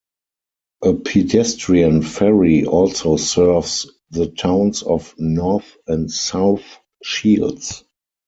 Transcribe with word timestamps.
A 0.81 0.93
pedestrian 0.95 2.01
ferry 2.01 2.65
also 2.65 3.17
serves 3.17 3.85
the 4.09 4.25
towns 4.29 4.81
of 4.81 5.13
North 5.19 5.77
and 5.85 6.09
South 6.09 6.63
Shields. 7.03 7.83